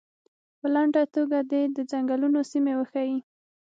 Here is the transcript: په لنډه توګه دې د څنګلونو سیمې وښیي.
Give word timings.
په 0.59 0.67
لنډه 0.75 1.01
توګه 1.15 1.37
دې 1.51 1.61
د 1.75 1.77
څنګلونو 1.91 2.39
سیمې 2.51 2.73
وښیي. 2.75 3.17